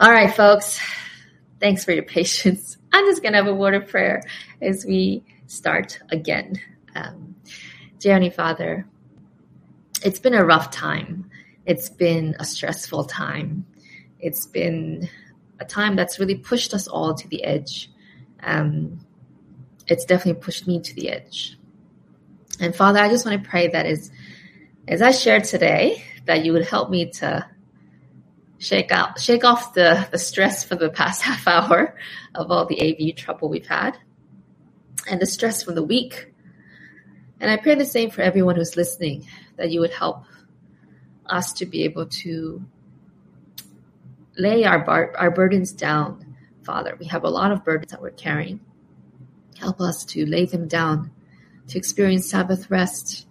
[0.00, 0.80] All right, folks.
[1.60, 2.76] Thanks for your patience.
[2.92, 4.24] I'm just going to have a word of prayer
[4.60, 6.60] as we start again.
[6.96, 7.36] Um,
[8.00, 8.88] dear Father,
[10.02, 11.30] it's been a rough time.
[11.64, 13.66] It's been a stressful time.
[14.18, 15.08] It's been
[15.60, 17.88] a time that's really pushed us all to the edge.
[18.42, 18.98] Um,
[19.86, 21.56] it's definitely pushed me to the edge.
[22.58, 24.10] And Father, I just want to pray that as
[24.88, 27.46] as I share today, that you would help me to
[28.58, 31.96] shake out, shake off the, the stress for the past half hour
[32.34, 33.98] of all the AV trouble we've had
[35.08, 36.32] and the stress from the week.
[37.40, 40.24] And I pray the same for everyone who's listening, that you would help
[41.26, 42.64] us to be able to
[44.36, 46.96] lay our, bar- our burdens down, Father.
[46.98, 48.60] We have a lot of burdens that we're carrying.
[49.58, 51.10] Help us to lay them down,
[51.68, 53.26] to experience Sabbath rest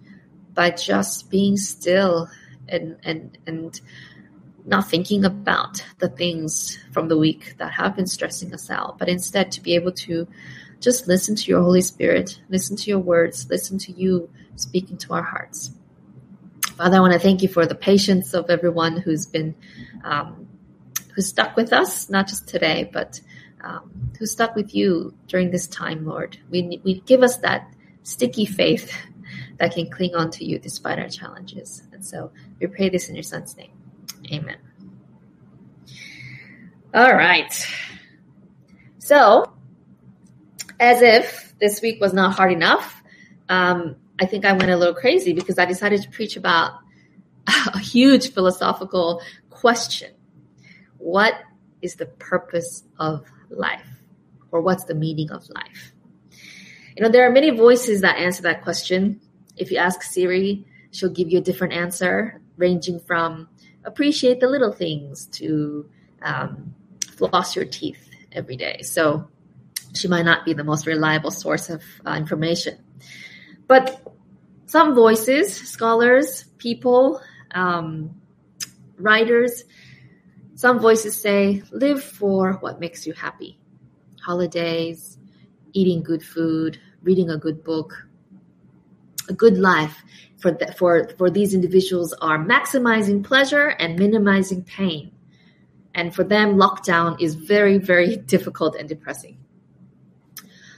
[0.54, 2.28] by just being still
[2.68, 3.80] and, and, and
[4.64, 9.08] not thinking about the things from the week that have been stressing us out, but
[9.08, 10.26] instead to be able to
[10.80, 15.14] just listen to your Holy Spirit, listen to your words, listen to you speaking to
[15.14, 15.72] our hearts.
[16.76, 19.54] Father, I want to thank you for the patience of everyone who's been
[20.02, 20.48] um,
[21.14, 23.20] who's stuck with us, not just today, but
[23.62, 26.38] um, who stuck with you during this time, Lord.
[26.50, 28.92] We, we give us that sticky faith
[29.58, 31.82] that can cling on to you despite our challenges.
[31.92, 33.73] And so we pray this in your son's name.
[34.32, 34.58] Amen.
[36.92, 37.52] All right.
[38.98, 39.52] So,
[40.80, 43.02] as if this week was not hard enough,
[43.48, 46.72] um, I think I went a little crazy because I decided to preach about
[47.46, 50.10] a huge philosophical question
[50.98, 51.34] what
[51.82, 53.86] is the purpose of life?
[54.50, 55.92] Or what's the meaning of life?
[56.96, 59.20] You know, there are many voices that answer that question.
[59.56, 63.48] If you ask Siri, she'll give you a different answer, ranging from
[63.84, 65.88] appreciate the little things to
[66.22, 66.74] um,
[67.16, 68.82] floss your teeth every day.
[68.82, 69.28] So
[69.94, 72.78] she might not be the most reliable source of uh, information.
[73.66, 74.02] But
[74.66, 77.20] some voices, scholars, people,
[77.52, 78.20] um,
[78.98, 79.64] writers,
[80.56, 83.58] some voices say, live for what makes you happy.
[84.24, 85.18] Holidays,
[85.72, 88.06] eating good food, reading a good book.
[89.28, 90.02] A good life
[90.38, 95.12] for, the, for, for these individuals are maximizing pleasure and minimizing pain.
[95.94, 99.38] And for them, lockdown is very, very difficult and depressing.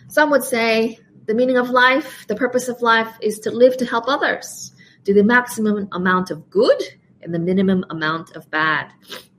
[0.08, 3.86] Some would say the meaning of life, the purpose of life is to live to
[3.86, 4.72] help others,
[5.04, 6.80] do the maximum amount of good
[7.22, 8.92] and the minimum amount of bad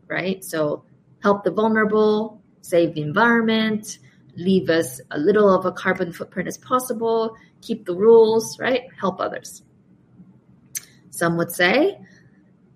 [0.07, 0.43] right?
[0.43, 0.83] So
[1.21, 3.99] help the vulnerable, save the environment,
[4.35, 8.83] leave us a little of a carbon footprint as possible, keep the rules, right?
[8.99, 9.63] Help others.
[11.09, 11.99] Some would say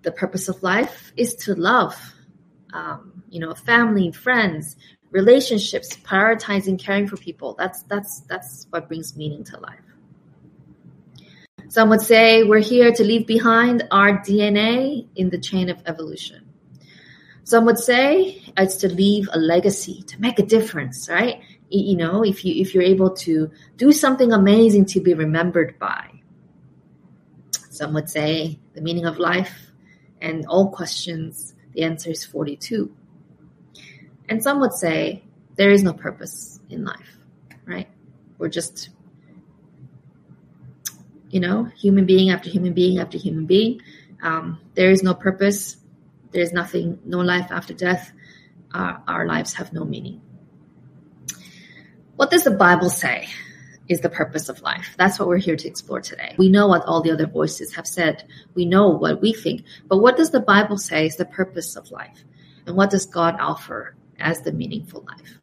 [0.02, 1.96] the purpose of life is to love,
[2.74, 4.76] um, you know, family, friends,
[5.10, 7.54] relationships, prioritizing caring for people.
[7.58, 9.80] That's that's that's what brings meaning to life.
[11.68, 16.46] Some would say we're here to leave behind our DNA in the chain of evolution.
[17.44, 21.40] Some would say it's to leave a legacy, to make a difference, right?
[21.74, 26.10] You know, if you if you're able to do something amazing to be remembered by.
[27.70, 29.70] Some would say the meaning of life
[30.20, 32.94] and all questions, the answer is 42.
[34.28, 35.24] And some would say
[35.56, 37.16] there is no purpose in life,
[37.64, 37.88] right?
[38.36, 38.90] We're just,
[41.30, 43.80] you know, human being after human being after human being.
[44.22, 45.78] Um, there is no purpose
[46.32, 48.12] there's nothing, no life after death.
[48.74, 50.20] Our, our lives have no meaning.
[52.22, 53.26] What does the Bible say
[53.88, 54.94] is the purpose of life?
[54.96, 56.36] That's what we're here to explore today.
[56.38, 58.22] We know what all the other voices have said.
[58.54, 59.64] We know what we think.
[59.88, 62.22] But what does the Bible say is the purpose of life?
[62.64, 65.40] And what does God offer as the meaningful life?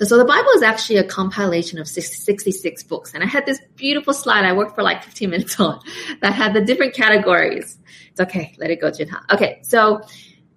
[0.00, 3.12] So the Bible is actually a compilation of 66 books.
[3.12, 5.80] And I had this beautiful slide I worked for like 15 minutes on
[6.20, 7.78] that had the different categories.
[8.12, 8.54] It's okay.
[8.58, 9.22] Let it go, Jinha.
[9.34, 9.58] Okay.
[9.64, 10.02] So,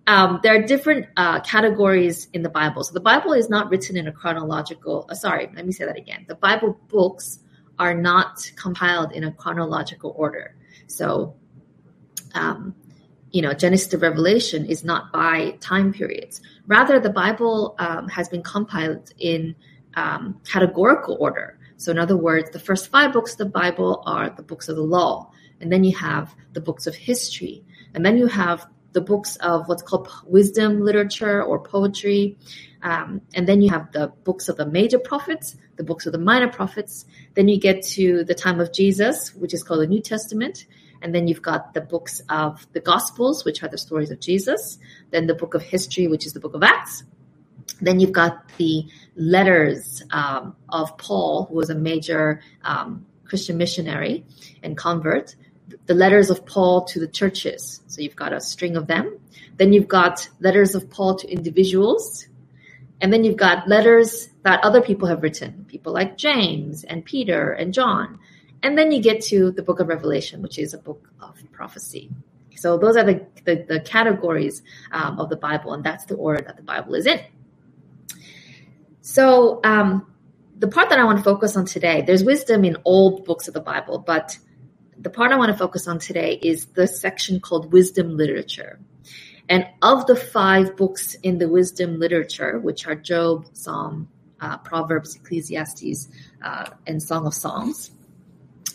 [0.09, 2.83] um, there are different uh, categories in the Bible.
[2.83, 5.05] So the Bible is not written in a chronological.
[5.07, 6.25] Uh, sorry, let me say that again.
[6.27, 7.41] The Bible books
[7.77, 10.55] are not compiled in a chronological order.
[10.87, 11.35] So,
[12.33, 12.73] um,
[13.29, 16.41] you know, Genesis to Revelation is not by time periods.
[16.65, 19.55] Rather, the Bible um, has been compiled in
[19.93, 21.59] um, categorical order.
[21.77, 24.75] So, in other words, the first five books of the Bible are the books of
[24.75, 25.31] the law,
[25.61, 27.63] and then you have the books of history,
[27.93, 32.37] and then you have the books of what's called wisdom literature or poetry,
[32.81, 36.19] um, and then you have the books of the major prophets, the books of the
[36.19, 37.05] minor prophets.
[37.33, 40.65] Then you get to the time of Jesus, which is called the New Testament,
[41.01, 44.77] And then you've got the books of the Gospels, which are the stories of Jesus.
[45.11, 47.03] Then the book of history, which is the book of Acts.
[47.81, 54.25] Then you've got the letters um, of Paul, who was a major um, Christian missionary
[54.63, 55.35] and convert.
[55.85, 57.81] The letters of Paul to the churches.
[57.87, 59.19] So you've got a string of them.
[59.57, 62.27] Then you've got letters of Paul to individuals.
[63.01, 67.51] And then you've got letters that other people have written, people like James and Peter
[67.51, 68.19] and John.
[68.61, 72.09] And then you get to the book of Revelation, which is a book of prophecy.
[72.55, 74.61] So those are the, the, the categories
[74.91, 77.21] um, of the Bible, and that's the order that the Bible is in.
[79.01, 80.13] So um,
[80.57, 83.53] the part that I want to focus on today, there's wisdom in all books of
[83.53, 84.37] the Bible, but
[85.01, 88.79] the part I want to focus on today is the section called wisdom literature.
[89.47, 94.09] And of the five books in the wisdom literature, which are Job, Psalm,
[94.41, 96.09] uh, Proverbs, Ecclesiastes,
[96.43, 97.91] uh, and Song of Songs,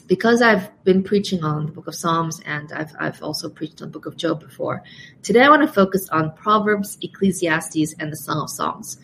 [0.06, 3.88] because I've been preaching on the book of Psalms and I've, I've also preached on
[3.88, 4.82] the book of Job before,
[5.22, 8.98] today I want to focus on Proverbs, Ecclesiastes, and the Song of Songs,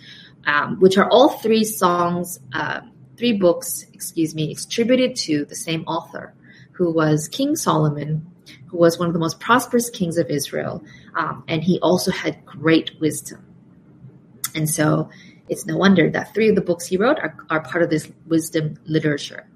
[0.47, 2.81] um, which are all three songs, uh,
[3.17, 6.35] three books, excuse me, attributed to the same author,
[6.81, 8.27] who was King Solomon,
[8.69, 10.83] who was one of the most prosperous kings of Israel,
[11.15, 13.45] um, and he also had great wisdom.
[14.55, 15.11] And so
[15.51, 18.11] it's no wonder that three of the books he wrote are, are part of this
[18.27, 19.47] wisdom literature.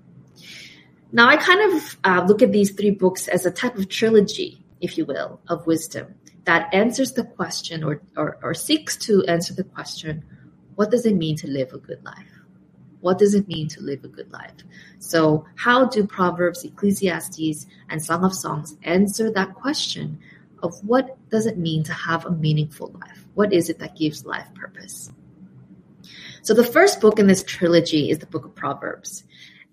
[1.12, 4.62] Now, I kind of uh, look at these three books as a type of trilogy,
[4.82, 9.54] if you will, of wisdom that answers the question or, or, or seeks to answer
[9.54, 10.22] the question
[10.74, 12.33] what does it mean to live a good life?
[13.04, 14.54] What does it mean to live a good life?
[14.98, 20.18] So, how do Proverbs, Ecclesiastes, and Song of Songs answer that question
[20.62, 23.26] of what does it mean to have a meaningful life?
[23.34, 25.12] What is it that gives life purpose?
[26.40, 29.24] So, the first book in this trilogy is the book of Proverbs.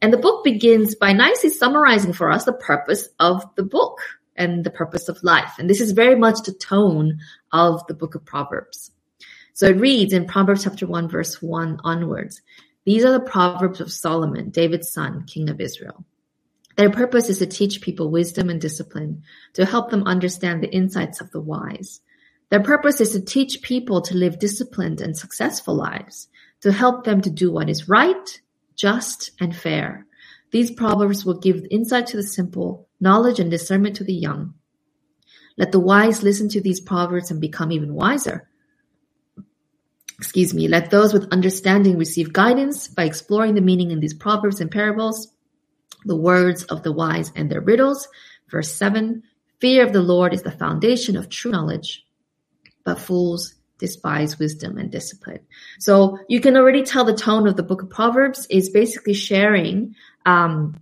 [0.01, 4.01] And the book begins by nicely summarizing for us the purpose of the book
[4.35, 5.53] and the purpose of life.
[5.57, 7.21] And this is very much the tone
[7.53, 8.91] of the book of Proverbs.
[9.53, 12.41] So it reads in Proverbs chapter 1, verse 1 onwards
[12.83, 16.03] These are the Proverbs of Solomon, David's son, king of Israel.
[16.77, 19.23] Their purpose is to teach people wisdom and discipline,
[19.53, 22.01] to help them understand the insights of the wise.
[22.49, 26.27] Their purpose is to teach people to live disciplined and successful lives,
[26.61, 28.41] to help them to do what is right,
[28.75, 30.07] just, and fair.
[30.49, 34.55] These proverbs will give insight to the simple, knowledge and discernment to the young.
[35.55, 38.49] Let the wise listen to these proverbs and become even wiser
[40.21, 44.61] excuse me, let those with understanding receive guidance by exploring the meaning in these proverbs
[44.61, 45.33] and parables,
[46.05, 48.07] the words of the wise and their riddles.
[48.47, 49.23] Verse 7
[49.59, 52.05] Fear of the Lord is the foundation of true knowledge,
[52.83, 55.39] but fools despise wisdom and discipline.
[55.79, 59.95] So you can already tell the tone of the book of Proverbs is basically sharing
[60.27, 60.79] um,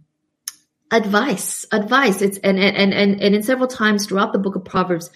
[0.91, 5.11] advice advice it's and, and and and in several times throughout the book of proverbs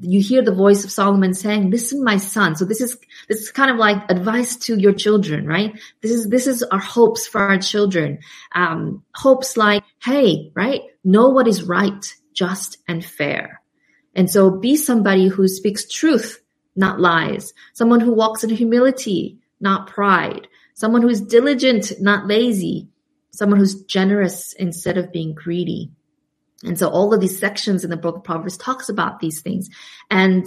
[0.00, 2.56] you hear the voice of Solomon saying, listen, my son.
[2.56, 2.98] So this is,
[3.28, 5.78] this is kind of like advice to your children, right?
[6.02, 8.18] This is, this is our hopes for our children.
[8.54, 10.82] Um, hopes like, hey, right?
[11.04, 13.62] Know what is right, just and fair.
[14.14, 16.42] And so be somebody who speaks truth,
[16.76, 17.52] not lies.
[17.72, 20.48] Someone who walks in humility, not pride.
[20.74, 22.88] Someone who is diligent, not lazy.
[23.30, 25.92] Someone who's generous instead of being greedy.
[26.64, 29.68] And so all of these sections in the book of Proverbs talks about these things.
[30.10, 30.44] And,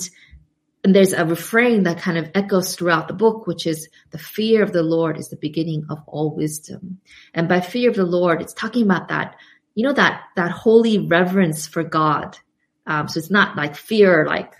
[0.83, 4.61] and there's a refrain that kind of echoes throughout the book, which is the fear
[4.61, 6.99] of the Lord is the beginning of all wisdom.
[7.33, 9.35] And by fear of the Lord, it's talking about that,
[9.73, 12.37] you know, that, that holy reverence for God.
[12.85, 14.53] Um, so it's not like fear, like,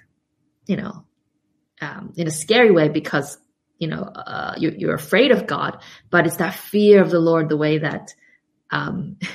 [0.68, 1.06] you know,
[1.82, 3.38] um, in a scary way because,
[3.78, 7.50] you know, uh, you're, you're afraid of God, but it's that fear of the Lord,
[7.50, 8.14] the way that,
[8.70, 9.18] um,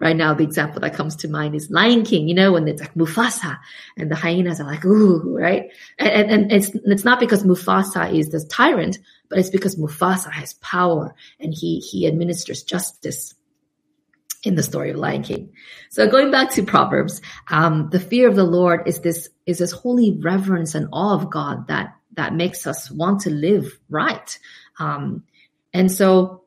[0.00, 2.80] right now the example that comes to mind is Lion King, you know, when it's
[2.80, 3.58] like Mufasa
[3.96, 5.70] and the hyenas are like, ooh, right?
[5.98, 8.98] And, and it's, it's not because Mufasa is the tyrant,
[9.28, 13.34] but it's because Mufasa has power and he, he administers justice
[14.42, 15.52] in the story of Lion King.
[15.90, 19.72] So going back to Proverbs, um, the fear of the Lord is this, is this
[19.72, 24.38] holy reverence and awe of God that, that makes us want to live right.
[24.78, 25.24] Um,
[25.72, 26.42] and so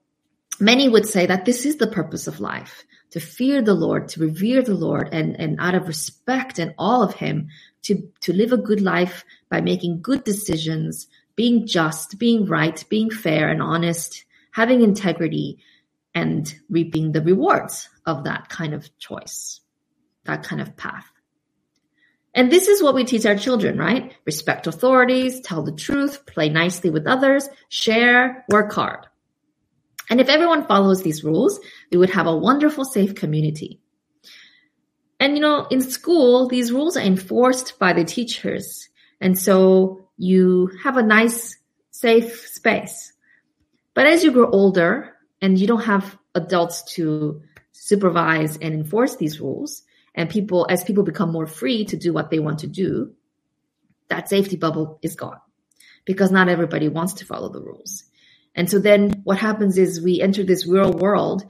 [0.59, 2.83] many would say that this is the purpose of life
[3.15, 7.01] to fear the Lord, to revere the Lord, and, and out of respect and all
[7.01, 7.47] of Him,
[7.83, 11.07] to, to live a good life by making good decisions,
[11.37, 15.59] being just, being right, being fair and honest, having integrity,
[16.13, 19.61] and reaping the rewards of that kind of choice,
[20.25, 21.09] that kind of path.
[22.33, 24.13] And this is what we teach our children, right?
[24.25, 29.07] Respect authorities, tell the truth, play nicely with others, share, work hard.
[30.09, 31.59] And if everyone follows these rules,
[31.91, 33.79] we would have a wonderful, safe community.
[35.19, 38.89] And you know, in school, these rules are enforced by the teachers.
[39.21, 41.57] And so you have a nice,
[41.91, 43.13] safe space.
[43.93, 49.39] But as you grow older and you don't have adults to supervise and enforce these
[49.39, 49.83] rules,
[50.13, 53.13] and people, as people become more free to do what they want to do,
[54.09, 55.39] that safety bubble is gone
[56.05, 58.03] because not everybody wants to follow the rules.
[58.55, 61.45] And so then what happens is we enter this real world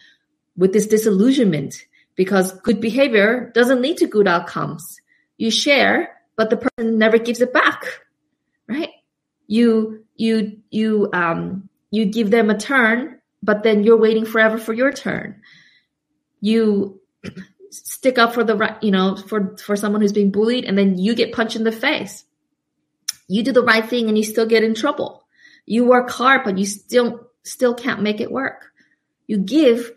[0.58, 1.86] with this disillusionment
[2.16, 5.00] because good behavior doesn't lead to good outcomes.
[5.38, 8.02] You share, but the person never gives it back,
[8.68, 8.90] right?
[9.48, 14.74] You, you, you, um, you give them a turn, but then you're waiting forever for
[14.74, 15.42] your turn.
[16.42, 17.00] You
[17.70, 20.98] stick up for the right, you know, for, for someone who's being bullied and then
[20.98, 22.24] you get punched in the face.
[23.28, 25.25] You do the right thing and you still get in trouble.
[25.66, 28.72] You work hard, but you still, still can't make it work.
[29.28, 29.92] You give,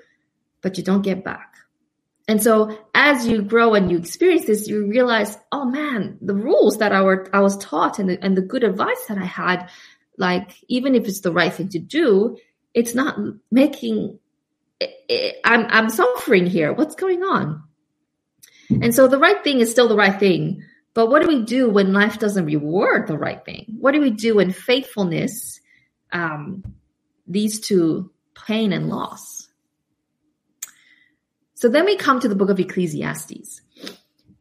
[0.62, 1.54] but you don't get back.
[2.26, 6.78] And so as you grow and you experience this, you realize, oh man, the rules
[6.78, 9.70] that I, were, I was taught and the, and the good advice that I had,
[10.18, 12.36] like, even if it's the right thing to do,
[12.74, 13.18] it's not
[13.50, 14.18] making,
[14.78, 16.72] it, it, I'm, I'm suffering here.
[16.72, 17.62] What's going on?
[18.68, 20.62] And so the right thing is still the right thing.
[20.98, 23.76] But what do we do when life doesn't reward the right thing?
[23.78, 25.60] What do we do when faithfulness
[26.10, 26.74] um,
[27.28, 29.46] leads to pain and loss?
[31.54, 33.60] So then we come to the book of Ecclesiastes.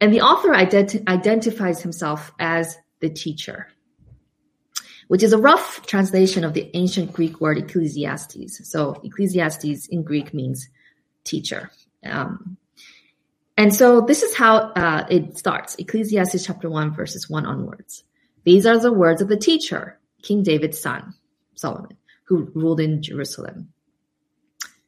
[0.00, 3.68] And the author identi- identifies himself as the teacher,
[5.06, 8.68] which is a rough translation of the ancient Greek word Ecclesiastes.
[8.68, 10.68] So Ecclesiastes in Greek means
[11.22, 11.70] teacher.
[12.04, 12.56] Um,
[13.58, 18.04] and so this is how uh, it starts Ecclesiastes chapter 1, verses 1 onwards.
[18.44, 21.14] These are the words of the teacher, King David's son,
[21.56, 21.96] Solomon,
[22.26, 23.72] who ruled in Jerusalem.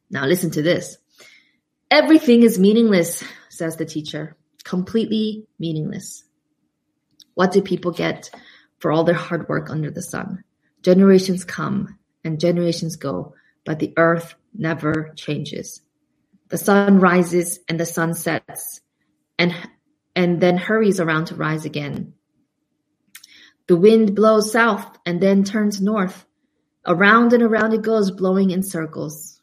[0.08, 0.98] Now listen to this.
[1.90, 4.36] Everything is meaningless, says the teacher.
[4.62, 6.22] Completely meaningless.
[7.34, 8.30] What do people get
[8.78, 10.44] for all their hard work under the sun?
[10.82, 13.34] Generations come and generations go,
[13.64, 15.80] but the earth never changes.
[16.50, 18.80] The sun rises and the sun sets
[19.38, 19.54] and,
[20.14, 22.14] and then hurries around to rise again.
[23.68, 26.26] The wind blows south and then turns north.
[26.84, 29.40] Around and around it goes, blowing in circles.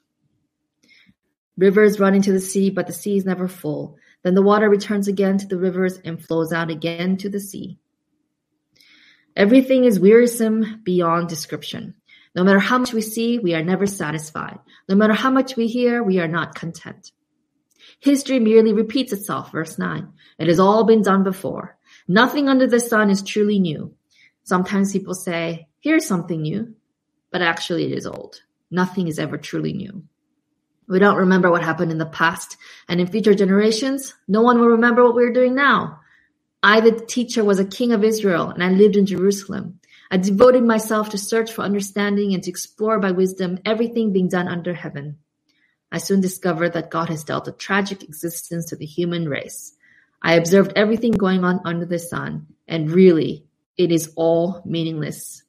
[1.58, 3.98] Rivers run into the sea, but the sea is never full.
[4.24, 7.80] Then the water returns again to the rivers and flows out again to the sea.
[9.36, 11.96] Everything is wearisome beyond description.
[12.38, 14.60] No matter how much we see, we are never satisfied.
[14.88, 17.12] No matter how much we hear, we are not content.
[18.00, 20.13] History merely repeats itself, verse 9.
[20.38, 21.77] It has all been done before.
[22.08, 23.96] Nothing under the sun is truly new.
[24.44, 26.75] Sometimes people say, here's something new,
[27.32, 28.39] but actually it is old.
[28.70, 30.03] Nothing is ever truly new.
[30.88, 32.56] We don't remember what happened in the past,
[32.88, 36.01] and in future generations, no one will remember what we're doing now.
[36.62, 39.77] I, the teacher, was a king of Israel, and I lived in Jerusalem.
[40.10, 44.48] I devoted myself to search for understanding and to explore by wisdom everything being done
[44.48, 45.18] under heaven.
[45.92, 49.76] I soon discovered that God has dealt a tragic existence to the human race.
[50.22, 53.46] I observed everything going on under the sun, and really,
[53.78, 55.44] it is all meaningless.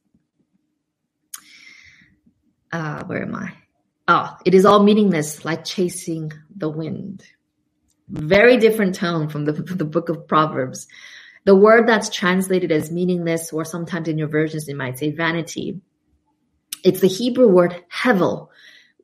[2.71, 3.55] Uh, where am I?
[4.07, 7.25] Oh, it is all meaningless, like chasing the wind.
[8.09, 10.87] Very different tone from the, the book of Proverbs.
[11.49, 15.81] The word that's translated as meaningless, or sometimes in your versions, it might say vanity.
[16.85, 18.49] It's the Hebrew word hevel,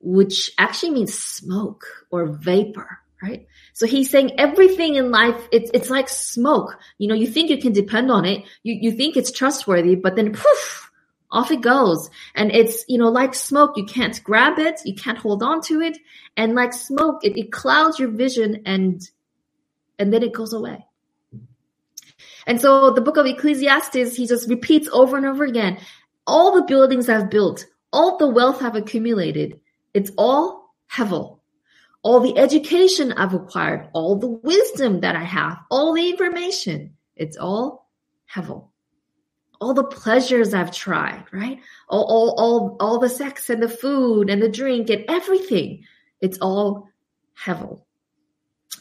[0.02, 3.46] which actually means smoke or vapor, right?
[3.72, 6.76] So he's saying everything in life, it's, it's like smoke.
[6.98, 8.44] You know, you think you can depend on it.
[8.62, 10.90] You, you think it's trustworthy, but then poof,
[11.30, 12.10] off it goes.
[12.34, 15.80] And it's, you know, like smoke, you can't grab it, you can't hold on to
[15.80, 15.96] it.
[16.36, 19.00] And like smoke, it, it clouds your vision and,
[19.98, 20.84] and then it goes away.
[22.46, 25.78] And so the book of Ecclesiastes, he just repeats over and over again.
[26.26, 29.60] All the buildings I've built, all the wealth I've accumulated,
[29.92, 31.40] it's all hevel.
[32.02, 37.36] All the education I've acquired, all the wisdom that I have, all the information, it's
[37.36, 37.88] all
[38.32, 38.68] hevel.
[39.60, 41.60] All the pleasures I've tried, right?
[41.88, 45.84] All, all, all, all the sex and the food and the drink and everything.
[46.20, 46.88] It's all
[47.42, 47.84] hevel.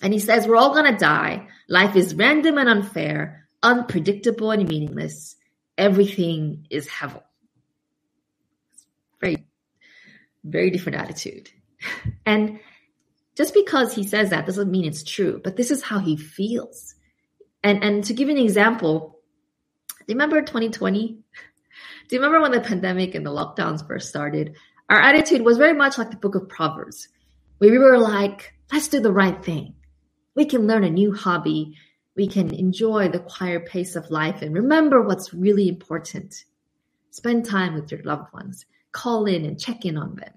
[0.01, 1.47] And he says, we're all going to die.
[1.69, 5.35] Life is random and unfair, unpredictable and meaningless.
[5.77, 7.23] Everything is hevel.
[9.19, 9.45] Very
[10.43, 11.49] very different attitude.
[12.25, 12.59] And
[13.35, 16.95] just because he says that doesn't mean it's true, but this is how he feels.
[17.63, 19.19] And and to give an example,
[19.89, 21.19] do you remember 2020?
[22.09, 24.57] Do you remember when the pandemic and the lockdowns first started?
[24.89, 27.07] Our attitude was very much like the book of Proverbs,
[27.69, 29.75] we were like, let's do the right thing.
[30.35, 31.77] We can learn a new hobby.
[32.15, 36.45] We can enjoy the quiet pace of life and remember what's really important.
[37.11, 38.65] Spend time with your loved ones.
[38.91, 40.33] Call in and check in on them.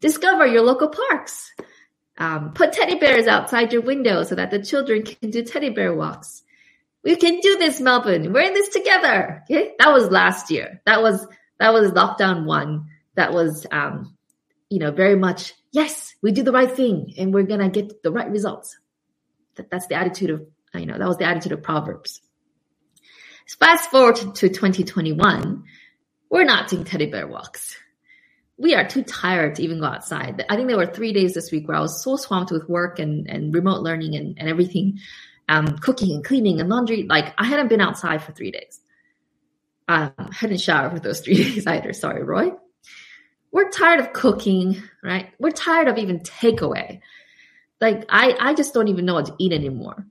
[0.00, 1.52] Discover your local parks.
[2.18, 5.94] Um, put teddy bears outside your window so that the children can do teddy bear
[5.94, 6.42] walks.
[7.04, 8.32] We can do this, Melbourne.
[8.32, 9.42] We're in this together.
[9.44, 10.82] Okay, that was last year.
[10.84, 11.26] That was
[11.58, 12.86] that was lockdown one.
[13.14, 14.16] That was um,
[14.68, 18.10] you know very much yes, we do the right thing and we're gonna get the
[18.10, 18.78] right results.
[19.56, 22.20] That, that's the attitude of you know that was the attitude of Proverbs.
[23.58, 25.64] Fast forward to 2021,
[26.28, 27.76] we're not doing teddy bear walks
[28.58, 30.44] we are too tired to even go outside.
[30.48, 32.98] I think there were three days this week where I was so swamped with work
[32.98, 34.98] and, and remote learning and, and everything,
[35.48, 37.04] um, cooking and cleaning and laundry.
[37.04, 38.80] Like I hadn't been outside for three days.
[39.86, 41.92] Um, hadn't showered for those three days either.
[41.92, 42.50] Sorry, Roy.
[43.52, 45.30] We're tired of cooking, right?
[45.38, 47.00] We're tired of even takeaway.
[47.80, 50.04] Like I, I just don't even know what to eat anymore.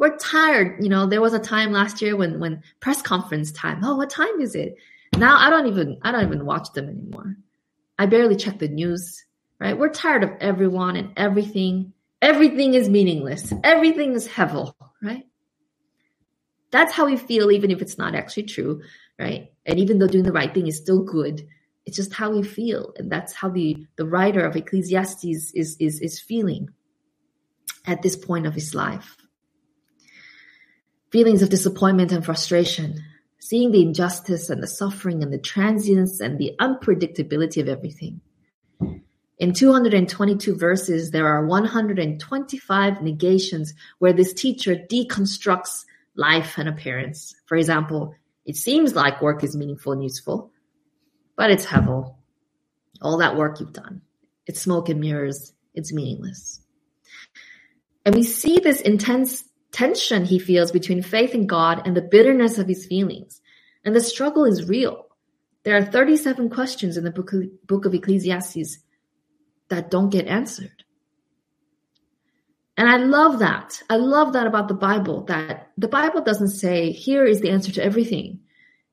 [0.00, 0.82] We're tired.
[0.82, 3.84] You know, there was a time last year when, when press conference time.
[3.84, 4.76] Oh, what time is it?
[5.18, 7.36] Now I don't even, I don't even watch them anymore.
[7.98, 9.26] I barely check the news,
[9.58, 9.78] right?
[9.78, 11.92] We're tired of everyone and everything.
[12.22, 13.52] Everything is meaningless.
[13.62, 15.26] Everything is hevel, right?
[16.70, 18.80] That's how we feel, even if it's not actually true,
[19.18, 19.52] right?
[19.66, 21.46] And even though doing the right thing is still good,
[21.84, 22.94] it's just how we feel.
[22.96, 26.70] And that's how the, the writer of Ecclesiastes is, is, is feeling
[27.84, 29.18] at this point of his life.
[31.10, 33.02] Feelings of disappointment and frustration,
[33.40, 38.20] seeing the injustice and the suffering and the transience and the unpredictability of everything.
[39.38, 47.34] In 222 verses, there are 125 negations where this teacher deconstructs life and appearance.
[47.46, 48.14] For example,
[48.44, 50.52] it seems like work is meaningful and useful,
[51.36, 52.14] but it's hevel.
[53.02, 54.02] All that work you've done.
[54.46, 55.54] It's smoke and mirrors.
[55.74, 56.60] It's meaningless.
[58.04, 62.58] And we see this intense tension he feels between faith in God and the bitterness
[62.58, 63.40] of his feelings.
[63.84, 65.06] And the struggle is real.
[65.62, 68.78] There are 37 questions in the book, of Ecclesiastes
[69.68, 70.84] that don't get answered.
[72.76, 73.82] And I love that.
[73.90, 77.70] I love that about the Bible, that the Bible doesn't say, here is the answer
[77.72, 78.40] to everything.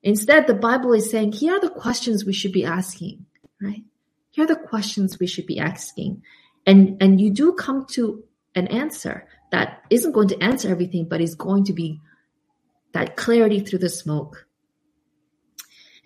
[0.03, 3.25] Instead, the Bible is saying, here are the questions we should be asking,
[3.61, 3.83] right?
[4.31, 6.21] Here are the questions we should be asking.
[6.65, 8.23] And, and you do come to
[8.55, 12.01] an answer that isn't going to answer everything, but is going to be
[12.93, 14.45] that clarity through the smoke.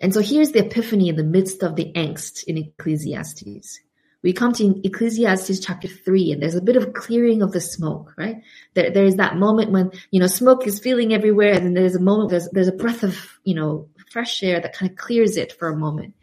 [0.00, 3.80] And so here's the epiphany in the midst of the angst in Ecclesiastes.
[4.22, 8.14] We come to Ecclesiastes chapter three, and there's a bit of clearing of the smoke,
[8.16, 8.36] right?
[8.74, 12.00] There, there's that moment when, you know, smoke is filling everywhere, and then there's a
[12.00, 15.52] moment, there's, there's a breath of, you know, fresh air that kind of clears it
[15.52, 16.14] for a moment.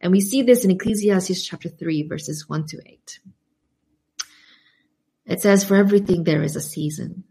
[0.00, 3.20] And we see this in Ecclesiastes chapter three, verses one to eight.
[5.26, 7.24] It says, For everything there is a season,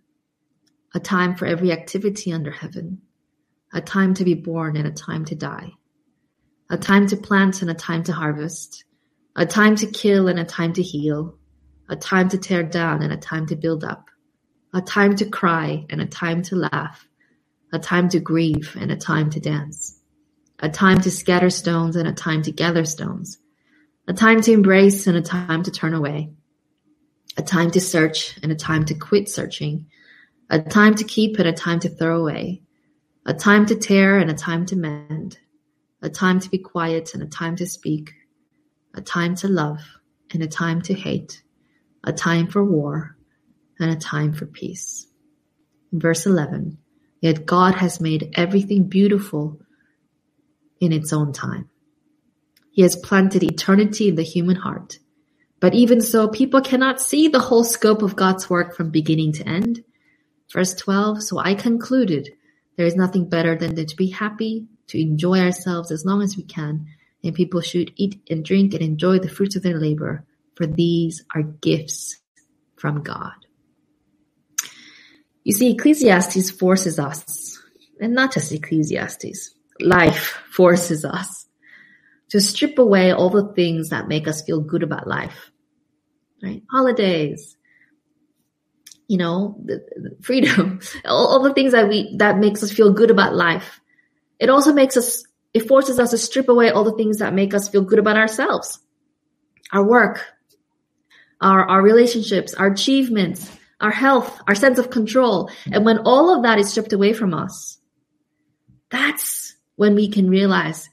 [0.94, 3.02] a time for every activity under heaven,
[3.74, 5.72] a time to be born and a time to die,
[6.70, 8.84] a time to plant and a time to harvest,
[9.36, 11.38] a time to kill and a time to heal,
[11.88, 14.10] a time to tear down and a time to build up,
[14.74, 17.08] a time to cry and a time to laugh,
[17.72, 19.98] a time to grieve and a time to dance,
[20.60, 23.38] a time to scatter stones and a time to gather stones,
[24.06, 26.34] a time to embrace and a time to turn away
[27.38, 29.88] a time to search and a time to quit searching,
[30.50, 32.62] a time to keep and a time to throw away,
[33.26, 35.38] a time to tear and a time to mend,
[36.02, 38.14] a time to be quiet and a time to speak,
[38.94, 39.80] a time to love
[40.32, 41.42] and a time to hate,
[42.04, 43.18] a time for war
[43.80, 45.08] and a time for peace.
[45.92, 46.78] Verse 11,
[47.22, 49.60] yet God has made everything beautiful
[50.80, 51.70] in its own time.
[52.72, 55.00] He has planted eternity in the human heart
[55.66, 59.50] but even so, people cannot see the whole scope of God's work from beginning to
[59.50, 59.84] end.
[60.54, 62.30] Verse 12, so I concluded
[62.78, 66.44] there is nothing better than to be happy, to enjoy ourselves as long as we
[66.44, 66.86] can,
[67.24, 70.24] and people should eat and drink and enjoy the fruits of their labor,
[70.54, 72.20] for these are gifts
[72.76, 73.34] from God.
[75.44, 77.60] You see, Ecclesiastes forces us,
[78.00, 81.48] and not just Ecclesiastes, life forces us
[82.30, 85.50] to strip away all the things that make us feel good about life
[86.42, 86.64] right?
[86.70, 87.56] Holidays,
[89.08, 89.64] you know,
[90.22, 93.82] freedom, all, all the things that we, that makes us feel good about life.
[94.40, 97.54] It also makes us, it forces us to strip away all the things that make
[97.54, 98.80] us feel good about ourselves,
[99.72, 100.26] our work,
[101.42, 105.50] our, our relationships, our achievements, our health, our sense of control.
[105.72, 107.78] And when all of that is stripped away from us,
[108.90, 110.90] that's when we can realize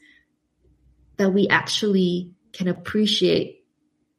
[1.16, 3.61] that we actually can appreciate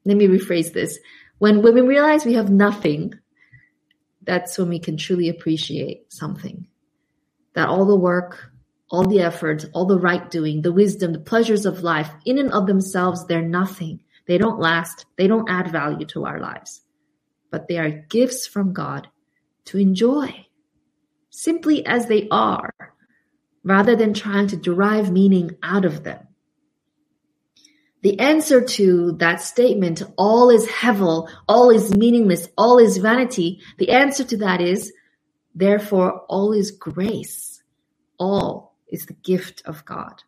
[0.06, 1.00] let me rephrase this.
[1.38, 3.14] When, when we realize we have nothing,
[4.22, 6.68] that's when we can truly appreciate something.
[7.54, 8.52] That all the work,
[8.90, 12.52] all the effort, all the right doing, the wisdom, the pleasures of life, in and
[12.52, 14.02] of themselves, they're nothing.
[14.28, 15.06] They don't last.
[15.18, 16.82] They don't add value to our lives.
[17.52, 19.08] But they are gifts from God
[19.66, 20.46] to enjoy
[21.34, 22.72] simply as they are,
[23.64, 26.28] rather than trying to derive meaning out of them.
[28.04, 33.92] The answer to that statement, all is hevel, all is meaningless, all is vanity, the
[33.92, 34.92] answer to that is,
[35.56, 37.64] therefore, all is grace.
[38.20, 40.22] All is the gift of God.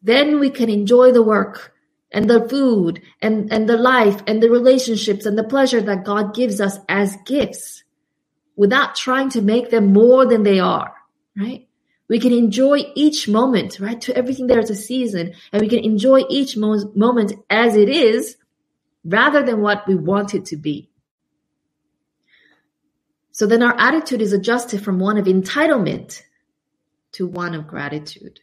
[0.00, 1.74] Then we can enjoy the work
[2.12, 6.34] and the food and, and the life and the relationships and the pleasure that God
[6.34, 7.82] gives us as gifts
[8.56, 10.94] without trying to make them more than they are,
[11.36, 11.67] right?
[12.08, 14.00] We can enjoy each moment, right?
[14.02, 18.36] To everything there's a season and we can enjoy each mo- moment as it is
[19.04, 20.90] rather than what we want it to be.
[23.32, 26.22] So then our attitude is adjusted from one of entitlement
[27.12, 28.40] to one of gratitude.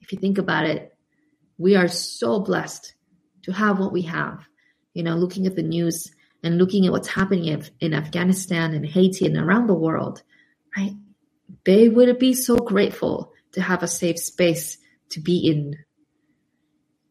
[0.00, 0.96] If you think about it,
[1.58, 2.94] we are so blessed
[3.42, 4.44] to have what we have.
[4.94, 6.10] You know, looking at the news
[6.42, 10.22] and looking at what's happening in Afghanistan and Haiti and around the world,
[10.76, 10.94] right?
[11.64, 14.78] They would be so grateful to have a safe space
[15.10, 15.76] to be in.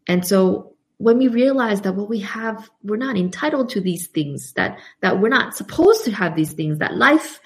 [0.08, 4.54] And so when we realize that what we have, we're not entitled to these things,
[4.54, 7.40] that, that we're not supposed to have these things, that life,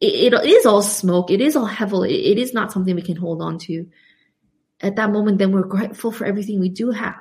[0.00, 1.30] it, it is all smoke.
[1.30, 2.08] It is all hevel.
[2.08, 3.86] It, it is not something we can hold on to.
[4.80, 7.20] At that moment, then we're grateful for everything we do have.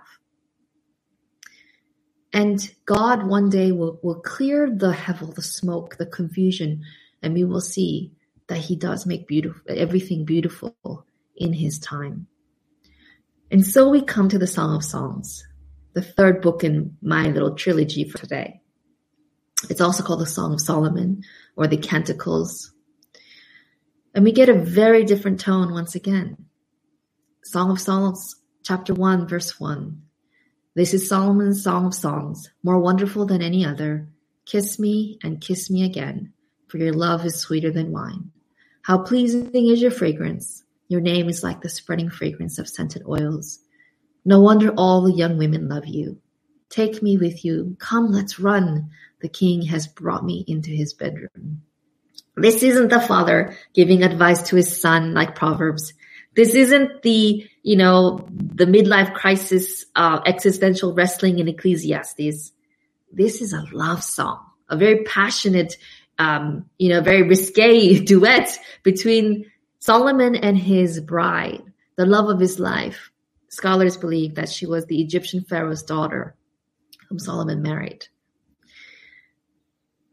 [2.31, 6.83] And God one day will, will clear the hevel, the smoke, the confusion,
[7.21, 8.11] and we will see
[8.47, 11.05] that he does make beautiful everything beautiful
[11.35, 12.27] in his time.
[13.51, 15.45] And so we come to the Song of Songs,
[15.93, 18.61] the third book in my little trilogy for today.
[19.69, 21.23] It's also called the Song of Solomon
[21.55, 22.73] or the Canticles.
[24.13, 26.45] And we get a very different tone once again.
[27.43, 30.01] Song of Songs, chapter 1, verse 1.
[30.75, 34.09] This is Solomon's Song of Songs, more wonderful than any other.
[34.45, 36.33] Kiss me and kiss me again,
[36.67, 38.31] for your love is sweeter than wine.
[38.87, 40.63] How pleasing is your fragrance.
[40.87, 43.59] Your name is like the spreading fragrance of scented oils.
[44.23, 46.21] No wonder all the young women love you.
[46.69, 47.75] Take me with you.
[47.79, 48.91] Come, let's run.
[49.19, 51.63] The king has brought me into his bedroom.
[52.37, 55.93] This isn't the father giving advice to his son like Proverbs.
[56.37, 62.53] This isn't the, you know, the midlife crisis, uh, existential wrestling in Ecclesiastes.
[63.11, 65.75] This is a love song, a very passionate,
[66.19, 69.45] um, you know, very risque duet between
[69.79, 71.61] Solomon and his bride,
[71.95, 73.11] the love of his life.
[73.49, 76.35] Scholars believe that she was the Egyptian pharaoh's daughter
[77.09, 78.07] whom Solomon married.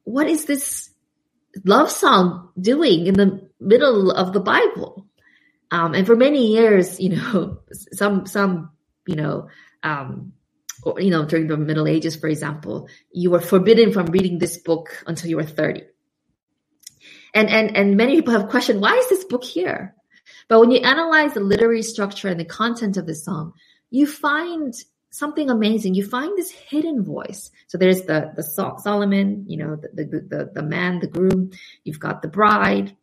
[0.04, 0.90] What is this
[1.64, 5.06] love song doing in the middle of the Bible?
[5.70, 7.58] Um, and for many years, you know,
[7.92, 8.70] some, some,
[9.06, 9.48] you know,
[9.82, 10.32] um,
[10.82, 14.58] or, you know, during the Middle Ages, for example, you were forbidden from reading this
[14.58, 15.82] book until you were 30.
[17.34, 19.94] And, and, and many people have questioned, why is this book here?
[20.48, 23.52] But when you analyze the literary structure and the content of the song,
[23.90, 24.72] you find
[25.10, 25.94] something amazing.
[25.94, 27.50] You find this hidden voice.
[27.66, 31.50] So there's the, the Solomon, you know, the, the, the, the man, the groom.
[31.82, 32.96] You've got the bride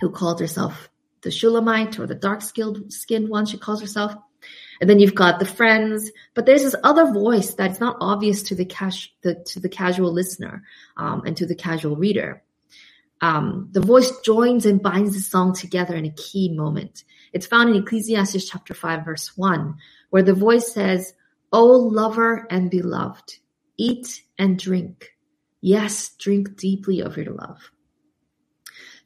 [0.00, 0.88] who calls herself
[1.22, 4.14] the Shulamite or the dark skinned skinned one, she calls herself.
[4.80, 8.54] And then you've got the friends, but there's this other voice that's not obvious to
[8.54, 10.64] the cash, the, to the casual listener,
[10.98, 12.43] um, and to the casual reader
[13.24, 17.04] um, the voice joins and binds the song together in a key moment.
[17.32, 19.76] It's found in Ecclesiastes chapter 5, verse 1,
[20.10, 21.14] where the voice says,
[21.50, 23.38] O lover and beloved,
[23.78, 25.08] eat and drink.
[25.62, 27.70] Yes, drink deeply of your love.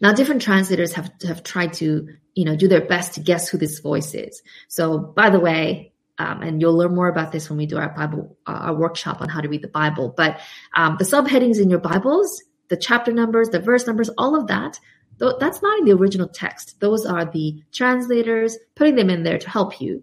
[0.00, 3.56] Now, different translators have, have tried to, you know, do their best to guess who
[3.56, 4.42] this voice is.
[4.66, 7.90] So, by the way, um, and you'll learn more about this when we do our
[7.90, 10.12] Bible, uh, our workshop on how to read the Bible.
[10.16, 10.40] But
[10.74, 14.78] um, the subheadings in your Bibles the chapter numbers, the verse numbers, all of that,
[15.18, 16.80] Though that's not in the original text.
[16.80, 20.02] Those are the translators putting them in there to help you.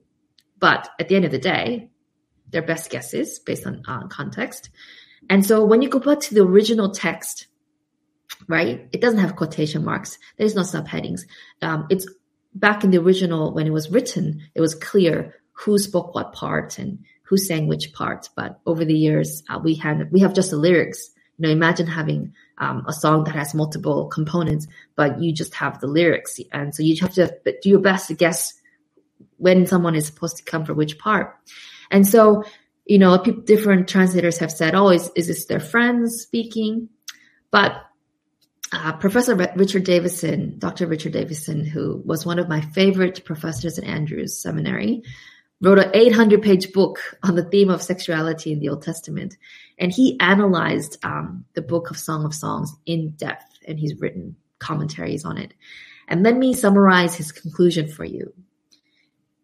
[0.59, 1.89] But at the end of the day,
[2.51, 4.69] they're best guesses based on uh, context.
[5.29, 7.47] And so when you go back to the original text,
[8.47, 10.17] right, it doesn't have quotation marks.
[10.37, 11.21] There's no subheadings.
[11.61, 12.07] Um, it's
[12.53, 16.77] back in the original when it was written, it was clear who spoke what part
[16.77, 18.29] and who sang which part.
[18.35, 21.09] But over the years, uh, we had we have just the lyrics.
[21.37, 25.79] You know, imagine having um, a song that has multiple components, but you just have
[25.79, 26.39] the lyrics.
[26.51, 28.53] And so you have to do your best to guess
[29.37, 31.35] when someone is supposed to come for which part.
[31.91, 32.43] And so
[32.85, 36.89] you know, different translators have said, oh, is, is this their friends speaking?
[37.49, 37.83] But
[38.71, 40.85] uh, Professor Richard Davidson, Dr.
[40.87, 45.03] Richard Davidson, who was one of my favorite professors at Andrews Seminary,
[45.61, 49.37] wrote an 800 page book on the theme of sexuality in the Old Testament.
[49.77, 54.35] And he analyzed um, the book of Song of Songs in depth, and he's written
[54.59, 55.53] commentaries on it.
[56.07, 58.33] And let me summarize his conclusion for you.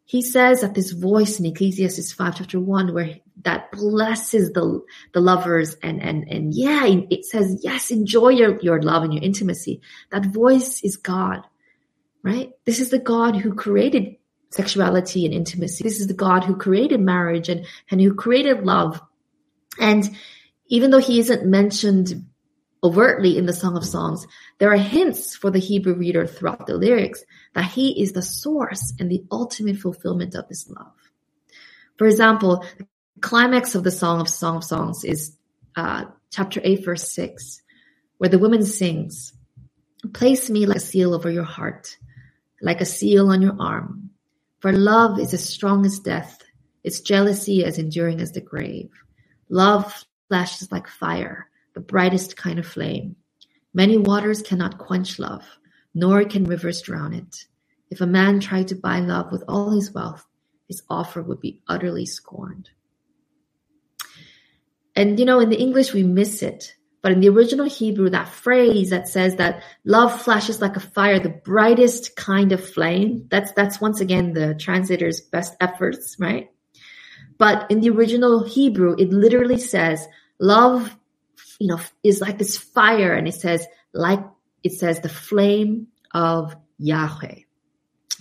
[0.06, 4.82] He says that this voice in Ecclesiastes 5 chapter 1 where that blesses the,
[5.14, 9.24] the lovers and, and, and yeah, it says, yes, enjoy your, your love and your
[9.24, 9.82] intimacy.
[10.12, 11.48] That voice is God,
[12.24, 12.52] right?
[12.66, 14.18] This is the God who created
[14.52, 15.84] sexuality and intimacy.
[15.84, 19.02] This is the God who created marriage and, and who created love.
[19.80, 20.10] And
[20.68, 22.26] even though he isn't mentioned
[22.84, 24.28] overtly in the Song of Songs,
[24.60, 28.94] there are hints for the Hebrew reader throughout the lyrics that he is the source
[29.00, 30.94] and the ultimate fulfillment of this love.
[31.98, 32.88] For example, the
[33.22, 35.36] climax of the Song of Song of Songs is
[35.76, 37.62] uh, chapter 8, verse 6,
[38.18, 39.34] where the woman sings,
[40.14, 41.96] Place me like a seal over your heart,
[42.60, 44.11] like a seal on your arm.
[44.62, 46.44] For love is as strong as death,
[46.84, 48.92] its jealousy as enduring as the grave.
[49.50, 53.16] Love flashes like fire, the brightest kind of flame.
[53.74, 55.44] Many waters cannot quench love,
[55.96, 57.46] nor can rivers drown it.
[57.90, 60.28] If a man tried to buy love with all his wealth,
[60.68, 62.70] his offer would be utterly scorned.
[64.96, 66.76] And you know, in the English, we miss it.
[67.02, 71.20] But in the original Hebrew, that phrase that says that love flashes like a fire,
[71.20, 76.52] the brightest kind of flame, that's, that's once again the translator's best efforts, right?
[77.40, 80.08] But in the original Hebrew, it literally says
[80.40, 80.96] love,
[81.60, 84.24] you know, is like this fire and it says like,
[84.64, 87.40] it says the flame of Yahweh.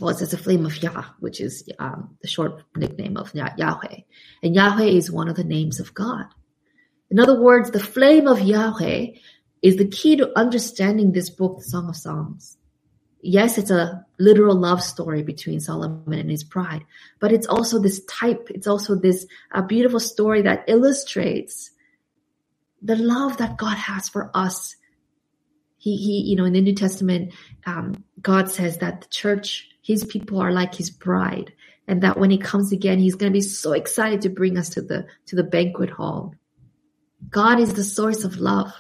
[0.00, 4.00] Well, it says the flame of Yah, which is um, the short nickname of Yahweh.
[4.42, 6.24] And Yahweh is one of the names of God.
[7.10, 9.06] In other words, the flame of Yahweh
[9.62, 12.56] is the key to understanding this book, the Song of Songs.
[13.22, 16.86] Yes, it's a literal love story between Solomon and his bride,
[17.18, 21.70] but it's also this type, it's also this uh, beautiful story that illustrates
[22.80, 24.76] the love that God has for us.
[25.76, 27.34] He, he, you know, in the New Testament,
[27.66, 31.52] um, God says that the church, his people are like his bride,
[31.86, 34.70] and that when he comes again, he's going to be so excited to bring us
[34.70, 36.34] to the, to the banquet hall.
[37.28, 38.72] God is the source of love.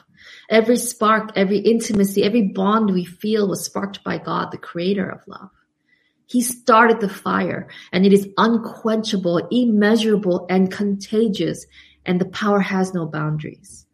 [0.48, 5.20] Every spark, every intimacy, every bond we feel was sparked by God, the creator of
[5.26, 5.50] love.
[6.26, 11.66] He started the fire and it is unquenchable, immeasurable, and contagious,
[12.06, 13.86] and the power has no boundaries.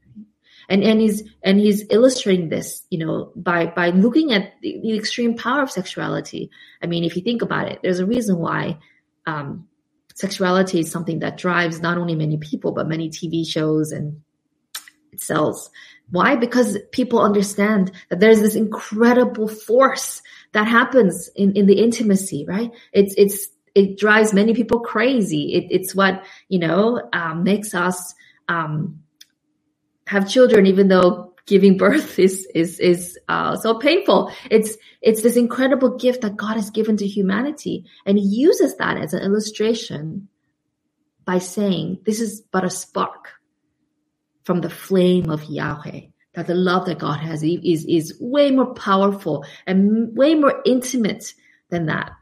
[0.68, 4.96] And, and he's, and he's illustrating this, you know, by, by looking at the, the
[4.96, 6.50] extreme power of sexuality.
[6.82, 8.78] I mean, if you think about it, there's a reason why,
[9.26, 9.68] um,
[10.14, 14.22] sexuality is something that drives not only many people, but many TV shows and
[15.16, 15.70] it sells.
[16.10, 16.36] Why?
[16.36, 22.70] Because people understand that there's this incredible force that happens in, in the intimacy, right?
[22.92, 25.54] It's, it's, it drives many people crazy.
[25.54, 28.14] It, it's what, you know, um, makes us,
[28.48, 29.02] um,
[30.06, 34.30] have children, even though giving birth is, is, is, uh, so painful.
[34.50, 37.86] It's, it's this incredible gift that God has given to humanity.
[38.04, 40.28] And he uses that as an illustration
[41.24, 43.35] by saying, this is but a spark
[44.46, 46.00] from the flame of Yahweh.
[46.34, 51.34] That the love that God has is, is way more powerful and way more intimate
[51.68, 52.12] than that.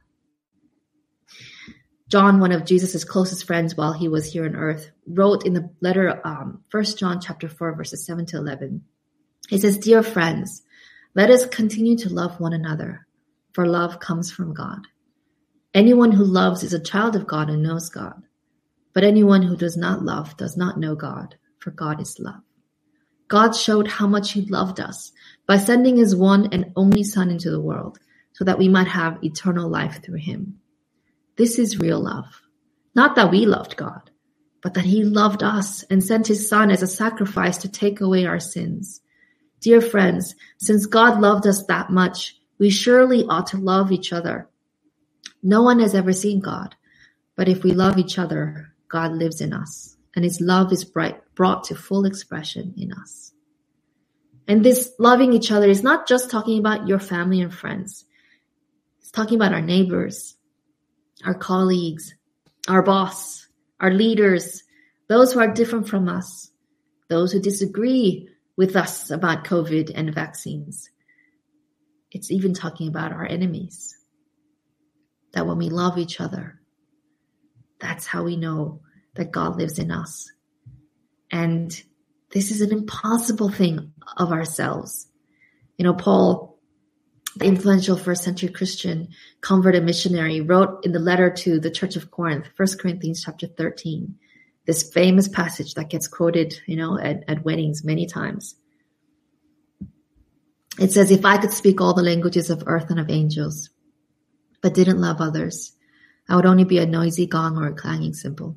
[2.08, 5.68] John, one of Jesus' closest friends while he was here on earth, wrote in the
[5.80, 8.84] letter, um, 1 John chapter 4, verses 7 to 11.
[9.48, 10.62] He says, Dear friends,
[11.14, 13.06] let us continue to love one another,
[13.52, 14.87] for love comes from God.
[15.74, 18.22] Anyone who loves is a child of God and knows God.
[18.92, 22.42] But anyone who does not love does not know God, for God is love.
[23.27, 25.12] God showed how much he loved us
[25.46, 27.98] by sending his one and only son into the world
[28.33, 30.61] so that we might have eternal life through him.
[31.37, 32.27] This is real love.
[32.94, 34.11] Not that we loved God,
[34.62, 38.27] but that he loved us and sent his son as a sacrifice to take away
[38.27, 39.00] our sins.
[39.61, 44.50] Dear friends, since God loved us that much, we surely ought to love each other.
[45.42, 46.77] No one has ever seen God,
[47.37, 51.20] but if we love each other, God lives in us and his love is bright,
[51.35, 53.33] brought to full expression in us.
[54.47, 58.05] And this loving each other is not just talking about your family and friends.
[59.01, 60.37] It's talking about our neighbors,
[61.25, 62.14] our colleagues,
[62.68, 63.47] our boss,
[63.81, 64.62] our leaders,
[65.09, 66.51] those who are different from us,
[67.09, 70.90] those who disagree with us about COVID and vaccines.
[72.11, 73.97] It's even talking about our enemies.
[75.33, 76.61] That when we love each other,
[77.81, 78.81] that's how we know
[79.14, 80.31] that God lives in us.
[81.30, 81.82] And
[82.30, 85.06] this is an impossible thing of ourselves.
[85.78, 86.58] You know, Paul,
[87.37, 89.08] the influential first century Christian
[89.40, 94.16] converted missionary, wrote in the letter to the church of Corinth, 1 Corinthians chapter 13,
[94.66, 98.54] this famous passage that gets quoted, you know, at, at weddings many times.
[100.78, 103.70] It says, if I could speak all the languages of earth and of angels,
[104.60, 105.72] but didn't love others,
[106.28, 108.56] I would only be a noisy gong or a clanging cymbal.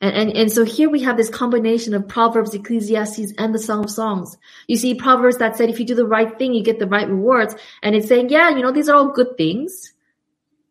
[0.00, 3.84] And, and, and so here we have this combination of Proverbs, Ecclesiastes, and the Song
[3.84, 4.38] of Songs.
[4.66, 7.08] You see Proverbs that said if you do the right thing, you get the right
[7.08, 7.54] rewards.
[7.82, 9.92] And it's saying, yeah, you know, these are all good things,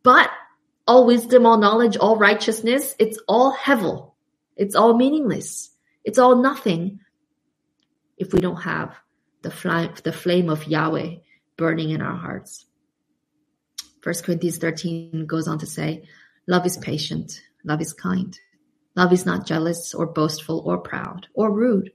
[0.01, 0.31] but
[0.87, 4.13] all wisdom, all knowledge, all righteousness, it's all hevel.
[4.55, 5.69] It's all meaningless.
[6.03, 6.99] It's all nothing
[8.17, 8.95] if we don't have
[9.43, 11.17] the flame, the flame of Yahweh
[11.55, 12.65] burning in our hearts.
[14.01, 16.05] First Corinthians 13 goes on to say,
[16.47, 18.37] love is patient, love is kind.
[18.95, 21.91] Love is not jealous or boastful or proud or rude.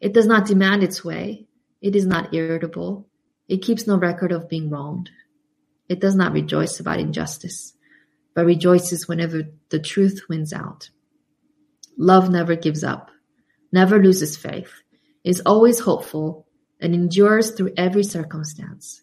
[0.00, 1.46] It does not demand its way.
[1.80, 3.08] It is not irritable.
[3.48, 5.10] It keeps no record of being wronged.
[5.88, 7.74] It does not rejoice about injustice,
[8.34, 10.90] but rejoices whenever the truth wins out.
[11.98, 13.10] Love never gives up,
[13.72, 14.72] never loses faith,
[15.24, 16.46] is always hopeful,
[16.80, 19.02] and endures through every circumstance.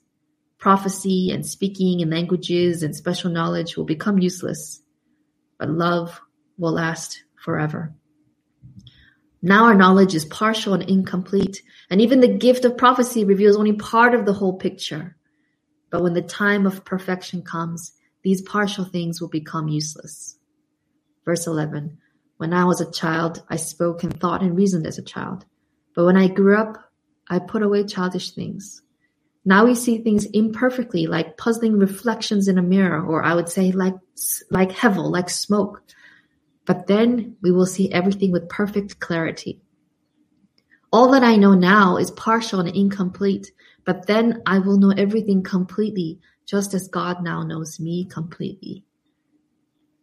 [0.57, 4.81] Prophecy and speaking in languages and special knowledge will become useless,
[5.59, 6.19] but love
[6.57, 7.93] will last forever.
[9.41, 13.73] Now our knowledge is partial and incomplete, and even the gift of prophecy reveals only
[13.73, 15.15] part of the whole picture.
[15.89, 17.93] But when the time of perfection comes,
[18.23, 20.37] these partial things will become useless.
[21.23, 21.97] Verse 11
[22.37, 25.45] When I was a child, I spoke and thought and reasoned as a child.
[25.95, 26.77] But when I grew up,
[27.29, 28.81] I put away childish things.
[29.45, 33.71] Now we see things imperfectly, like puzzling reflections in a mirror, or I would say
[33.71, 33.95] like,
[34.49, 35.83] like hevel, like smoke.
[36.67, 39.61] But then we will see everything with perfect clarity.
[40.91, 43.51] All that I know now is partial and incomplete,
[43.85, 48.83] but then I will know everything completely, just as God now knows me completely.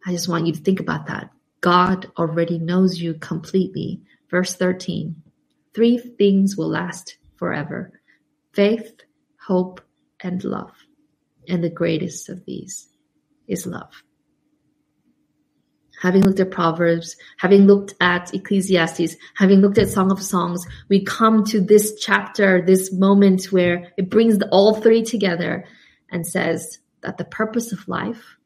[0.05, 1.29] I just want you to think about that.
[1.61, 4.01] God already knows you completely.
[4.29, 5.21] Verse 13.
[5.73, 7.91] Three things will last forever
[8.53, 9.01] faith,
[9.39, 9.81] hope,
[10.21, 10.71] and love.
[11.47, 12.87] And the greatest of these
[13.47, 14.04] is love.
[16.01, 21.03] Having looked at Proverbs, having looked at Ecclesiastes, having looked at Song of Songs, we
[21.03, 25.65] come to this chapter, this moment where it brings all three together
[26.11, 28.37] and says that the purpose of life,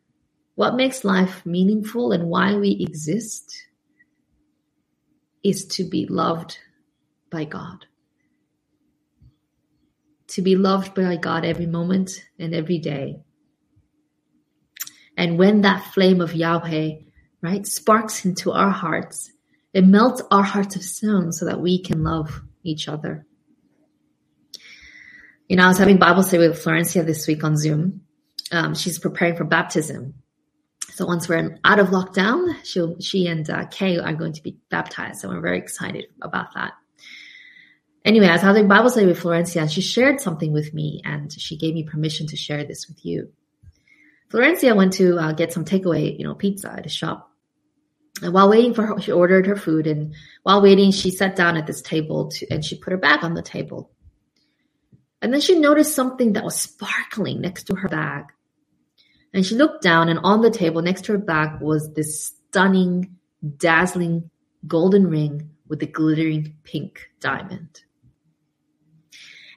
[0.55, 3.65] what makes life meaningful and why we exist,
[5.43, 6.59] is to be loved
[7.31, 7.85] by God.
[10.27, 13.21] To be loved by God every moment and every day.
[15.17, 16.91] And when that flame of Yahweh,
[17.41, 19.31] right, sparks into our hearts,
[19.73, 23.25] it melts our hearts of stone so that we can love each other.
[25.47, 28.01] You know, I was having Bible study with Florencia this week on Zoom.
[28.51, 30.15] Um, she's preparing for baptism.
[30.93, 34.57] So once we're out of lockdown, she she and uh, Kay are going to be
[34.69, 35.21] baptized.
[35.21, 36.73] So we're very excited about that
[38.05, 41.31] anyway, I was having Bible study with Florencia and she shared something with me and
[41.31, 43.31] she gave me permission to share this with you.
[44.29, 47.28] Florencia went to uh, get some takeaway, you know, pizza at a shop.
[48.21, 49.87] And while waiting for her, she ordered her food.
[49.87, 53.23] And while waiting, she sat down at this table to, and she put her bag
[53.23, 53.91] on the table.
[55.21, 58.25] And then she noticed something that was sparkling next to her bag.
[59.33, 63.15] And she looked down and on the table next to her bag was this stunning,
[63.57, 64.29] dazzling
[64.65, 67.81] golden ring with a glittering pink diamond.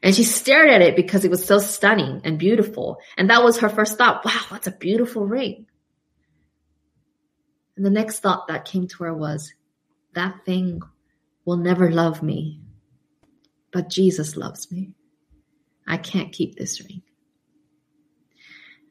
[0.02, 2.98] And she stared at it because it was so stunning and beautiful.
[3.16, 4.24] And that was her first thought.
[4.24, 5.66] Wow, that's a beautiful ring.
[7.76, 9.54] And the next thought that came to her was,
[10.14, 10.82] that thing
[11.44, 12.60] will never love me,
[13.72, 14.92] but Jesus loves me.
[15.86, 17.02] I can't keep this ring.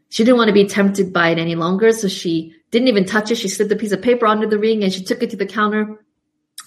[0.10, 3.32] She didn't want to be tempted by it any longer, so she didn't even touch
[3.32, 3.36] it.
[3.36, 5.46] She slipped a piece of paper under the ring and she took it to the
[5.46, 6.04] counter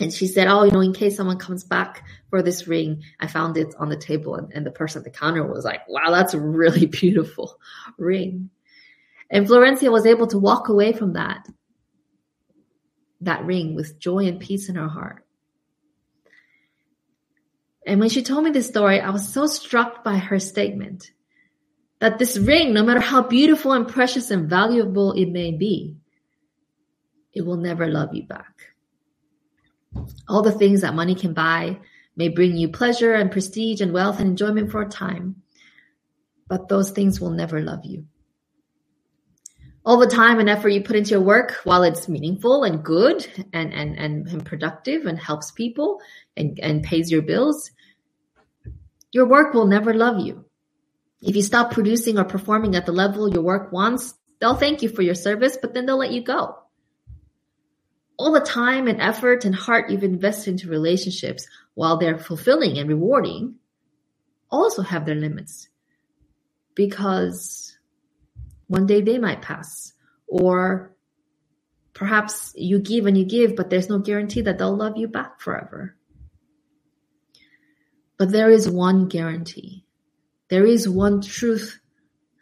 [0.01, 3.27] and she said, "Oh, you know, in case someone comes back for this ring, I
[3.27, 6.11] found it on the table." And, and the person at the counter was like, "Wow,
[6.11, 7.59] that's a really beautiful
[7.99, 8.51] ring."
[9.31, 11.47] And Florencia was able to walk away from that
[13.25, 15.25] that ring with joy and peace in her heart.
[17.87, 21.11] And when she told me this story, I was so struck by her statement
[22.01, 25.97] that this ring, no matter how beautiful and precious and valuable it may be,
[27.33, 28.73] it will never love you back.
[30.29, 31.81] All the things that money can buy
[32.17, 35.43] may bring you pleasure and prestige and wealth and enjoyment for a time,
[36.49, 38.07] but those things will never love you.
[39.85, 43.27] All the time and effort you put into your work, while it's meaningful and good
[43.53, 46.01] and, and, and, and productive and helps people
[46.37, 47.71] and, and pays your bills,
[49.13, 50.47] your work will never love you.
[51.21, 54.89] If you stop producing or performing at the level your work wants, they'll thank you
[54.89, 56.57] for your service, but then they'll let you go
[58.17, 62.89] all the time and effort and heart you've invested into relationships while they're fulfilling and
[62.89, 63.57] rewarding
[64.51, 65.69] also have their limits
[66.75, 67.64] because
[68.75, 69.93] one day they might pass
[70.27, 70.95] or
[71.93, 75.41] perhaps you give and you give but there's no guarantee that they'll love you back
[75.41, 75.97] forever
[78.19, 79.85] but there is one guarantee
[80.49, 81.79] there is one truth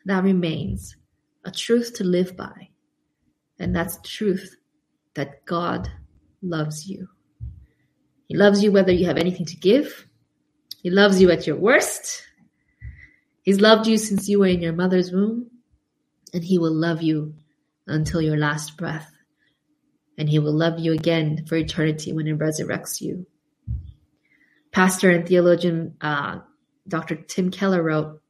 [0.06, 0.96] that remains
[1.44, 2.68] a truth to live by
[3.58, 4.56] and that's truth
[5.14, 5.88] that God
[6.42, 7.08] loves you.
[8.26, 10.08] He loves you whether you have anything to give.
[10.82, 12.24] He loves you at your worst.
[13.42, 15.50] He's loved you since you were in your mother's womb,
[16.32, 17.34] and He will love you
[17.86, 19.10] until your last breath.
[20.18, 23.26] And He will love you again for eternity when He resurrects you.
[24.70, 26.40] Pastor and theologian uh,
[26.88, 27.16] Dr.
[27.16, 28.20] Tim Keller wrote,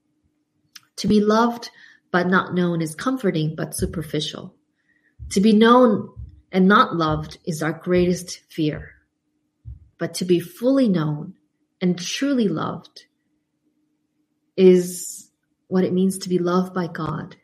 [0.97, 1.71] To be loved
[2.11, 4.55] but not known is comforting but superficial.
[5.31, 6.11] To be known
[6.53, 8.93] and not loved is our greatest fear.
[9.99, 11.35] But to be fully known
[11.81, 13.07] and truly loved
[14.57, 15.31] is
[15.69, 17.37] what it means to be loved by God.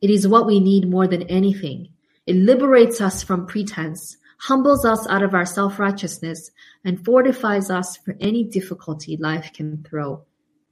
[0.00, 1.88] It is what we need more than anything.
[2.26, 6.50] It liberates us from pretense, humbles us out of our self-righteousness,
[6.84, 10.24] and fortifies us for any difficulty life can throw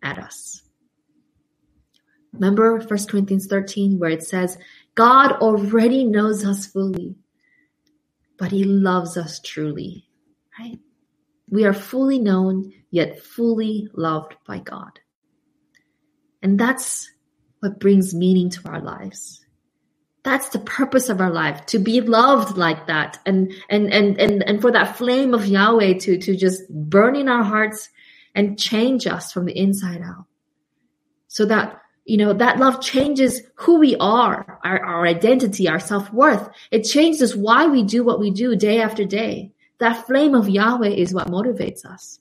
[0.03, 0.63] at us.
[2.33, 4.59] Remember 1 Corinthians 13 where it says,
[4.95, 7.17] God already knows us fully
[8.39, 10.07] but he loves us truly,
[10.59, 10.79] right?
[11.51, 15.01] We are fully known, yet fully loved by God.
[16.41, 17.11] And that's
[17.61, 19.45] what brings meaning to our lives.
[20.25, 24.43] That's the purpose of our life, to be loved like that and, and, and, and,
[24.43, 27.89] and for that flame of Yahweh to, to just burn in our hearts
[28.35, 30.27] and change us from the inside out.
[31.29, 36.49] So that you know, that love changes who we are, our, our identity, our self-worth.
[36.71, 39.53] It changes why we do what we do day after day.
[39.79, 42.19] That flame of Yahweh is what motivates us.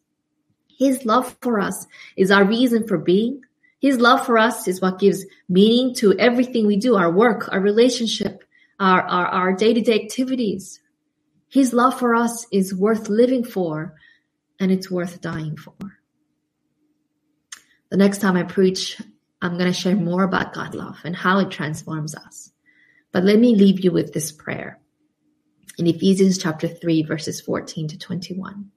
[0.77, 3.43] His love for us is our reason for being.
[3.79, 7.59] His love for us is what gives meaning to everything we do, our work, our
[7.59, 8.43] relationship,
[8.79, 10.79] our, our, our day-to-day activities.
[11.49, 13.95] His love for us is worth living for
[14.59, 15.75] and it's worth dying for.
[17.89, 18.99] The next time I preach,
[19.41, 22.51] I'm going to share more about God love and how it transforms us.
[23.11, 24.79] But let me leave you with this prayer
[25.77, 28.71] in Ephesians chapter 3, verses 14 to 21.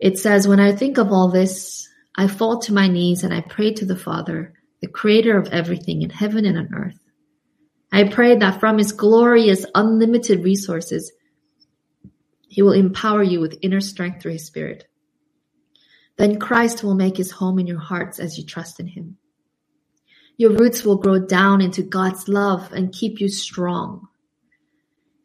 [0.00, 3.40] It says, When I think of all this, I fall to my knees and I
[3.40, 6.98] pray to the Father, the creator of everything in heaven and on earth.
[7.92, 11.12] I pray that from his glorious, unlimited resources,
[12.48, 14.86] he will empower you with inner strength through his spirit
[16.16, 19.16] then Christ will make his home in your hearts as you trust in him.
[20.36, 24.08] Your roots will grow down into God's love and keep you strong.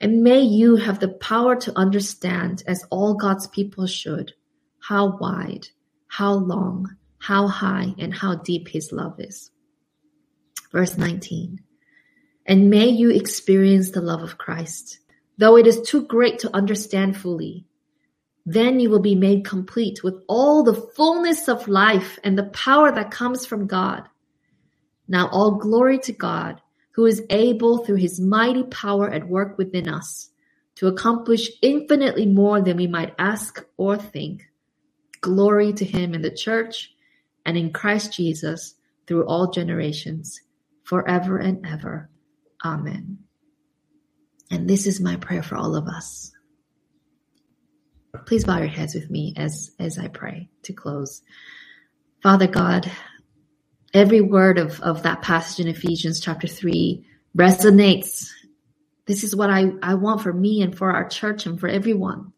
[0.01, 4.33] And may you have the power to understand, as all God's people should,
[4.79, 5.67] how wide,
[6.09, 9.49] how long, how high, and how deep his love is.
[10.73, 11.61] Verse 19.
[12.45, 14.99] And may you experience the love of Christ,
[15.37, 17.65] though it is too great to understand fully
[18.51, 22.91] then you will be made complete with all the fullness of life and the power
[22.91, 24.09] that comes from God.
[25.07, 26.59] Now all glory to God,
[26.93, 30.31] who is able through his mighty power at work within us
[30.77, 34.48] to accomplish infinitely more than we might ask or think.
[35.21, 36.93] Glory to him in the church
[37.45, 38.75] and in Christ Jesus
[39.07, 40.41] through all generations,
[40.83, 42.09] forever and ever.
[42.63, 43.19] Amen.
[44.51, 46.31] And this is my prayer for all of us.
[48.25, 51.21] Please bow your heads with me as, as I pray to close.
[52.21, 52.91] Father God,
[53.93, 57.05] every word of, of that passage in Ephesians chapter 3
[57.37, 58.29] resonates.
[59.05, 62.33] This is what I, I want for me and for our church and for everyone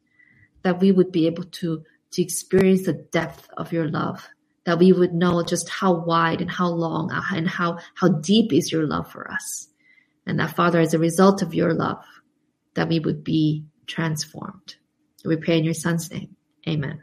[0.63, 4.27] that we would be able to, to experience the depth of your love,
[4.65, 8.53] that we would know just how wide and how long uh, and how, how deep
[8.53, 9.67] is your love for us.
[10.25, 12.03] And that Father, as a result of your love,
[12.75, 14.75] that we would be transformed.
[15.25, 16.35] We pray in your son's name.
[16.67, 17.01] Amen.